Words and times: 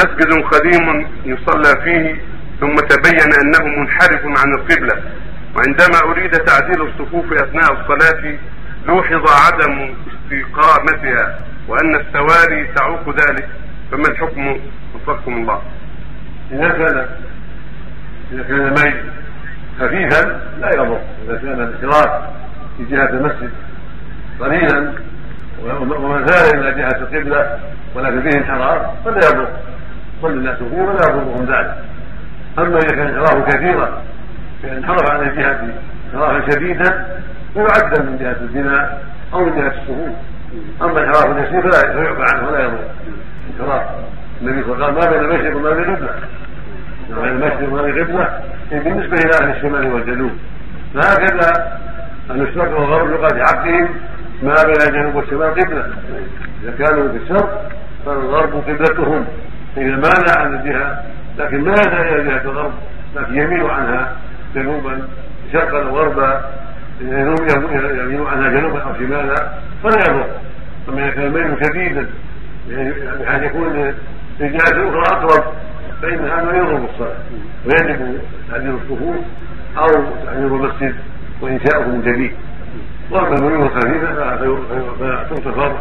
مسجد 0.00 0.30
قديم 0.52 1.08
يصلى 1.24 1.72
فيه 1.84 2.20
ثم 2.60 2.74
تبين 2.74 3.30
أنه 3.42 3.80
منحرف 3.80 4.22
عن 4.24 4.54
القبلة. 4.58 5.02
وعندما 5.56 6.10
أريد 6.10 6.30
تعديل 6.30 6.82
الصفوف 6.82 7.32
أثناء 7.32 7.72
الصلاة 7.72 8.34
لوحظ 8.86 9.24
عدم 9.44 9.94
استقامتها 10.12 11.38
وأن 11.68 11.94
السواري 11.94 12.66
تعوق 12.76 13.08
ذلك. 13.08 13.48
فما 13.90 14.08
الحكم؟ 14.08 14.60
وفقكم 14.94 15.34
الله. 15.34 15.62
إذا 16.52 16.68
كان 16.68 17.06
إذا 18.32 18.42
كان 18.42 18.60
الميت 18.60 19.02
خفيفا 19.80 20.40
لا 20.60 20.70
يضر. 20.74 21.00
إذا 21.24 21.36
كان 21.36 21.60
الانحراف 21.60 22.22
في 22.76 22.84
جهة 22.90 23.08
المسجد 23.08 23.50
قليلا 24.40 24.92
ومن 25.62 26.26
زال 26.26 26.58
إلى 26.58 26.82
جهة 26.82 26.96
القبلة 26.96 27.60
ولكن 27.94 28.30
فيه 28.30 28.38
انحراف 28.38 28.82
فلا 29.04 29.16
يضر. 29.16 29.48
صلي 30.22 30.32
الناس 30.32 30.58
فيه 30.58 30.82
ولا 30.82 30.92
يضرهم 30.92 31.46
ذلك. 31.48 31.74
أما 32.58 32.78
إذا 32.78 32.96
كان 32.96 33.06
انحرافه 33.06 33.40
كثيرا 33.40 34.02
فإن 34.62 34.76
انحرف 34.76 35.10
عن 35.10 35.28
الجهه 35.28 35.68
انحرافا 36.14 36.50
شديدا 36.50 37.06
فيعدل 37.54 38.06
من 38.06 38.18
جهة 38.20 38.36
البناء 38.40 39.02
أو 39.32 39.44
من 39.44 39.56
جهة 39.56 39.66
الصفوف 39.66 40.14
أما 40.82 41.00
انحراف 41.00 41.26
اليسير 41.26 41.62
فلا 41.62 42.02
يعفى 42.02 42.24
عنه 42.32 42.48
ولا 42.48 42.64
يضر. 42.64 42.78
انحراف 43.60 43.82
النبي 44.42 44.62
صلى 44.62 44.74
الله 44.74 44.86
عليه 44.86 44.98
وسلم 44.98 45.04
ما 45.04 45.10
بين 45.10 45.24
المشرق 45.24 45.56
وما 45.56 45.70
بين 45.70 45.84
القبله 45.84 46.10
ما 47.10 47.20
بين 47.22 47.32
المشرق 47.32 47.72
وما 47.72 47.82
بين 47.82 47.98
القبله 47.98 48.40
بالنسبة 48.70 49.16
إلى 49.16 49.32
أهل 49.42 49.56
الشمال 49.56 49.92
والجنوب. 49.92 50.32
فهكذا 50.94 51.78
المشرق 52.30 52.80
والغرب 52.80 53.28
في 53.28 53.44
حقهم 53.44 53.88
ما 54.42 54.54
بين 54.66 54.88
الجنوب 54.88 55.14
والشمال 55.14 55.50
قبله 55.50 55.86
إذا 56.62 56.72
كانوا 56.78 57.08
في 57.08 57.16
الشرق 57.16 57.70
فالغرب 58.06 58.62
قبلتهم. 58.68 59.26
فاذا 59.76 59.96
مال 59.96 60.38
عن 60.38 60.54
الجهة؟ 60.54 61.02
لكن 61.38 61.60
ما 61.60 61.72
يزال 61.72 61.94
إلى 61.94 62.24
جهة 62.24 62.42
الغرب؟ 62.42 62.72
لكن 63.16 63.34
يميل 63.34 63.70
عنها 63.70 64.16
جنوبا 64.54 65.08
شرقا 65.52 65.88
وغربا 65.88 66.50
يميل 67.00 68.26
عنها 68.26 68.48
جنوبا 68.48 68.82
أو 68.82 68.94
شمالا 68.94 69.34
فلا 69.82 70.00
يضر 70.08 70.26
أما 70.88 71.04
إذا 71.04 71.10
كان 71.10 71.26
الميل 71.26 71.66
شديدا 71.66 72.06
يعني 72.70 72.92
بحيث 73.24 73.42
يكون 73.42 73.94
الجهه 74.40 74.70
الاخرى 74.72 75.02
اقرب 75.16 75.44
فان 76.02 76.24
هذا 76.24 76.56
يضر 76.56 76.74
بالصلاه 76.74 77.16
ويجب 77.66 78.20
تعديل 78.50 78.74
الصفوف 78.74 79.16
أو 79.78 79.86
تعمير 80.24 80.46
المسجد 80.46 80.94
وإنشاؤه 81.40 81.86
من 81.88 82.02
جديد. 82.02 82.32
وأما 83.10 83.34
الميول 83.34 83.62
الخفيفة 83.62 84.36
فتغتفر 84.98 85.78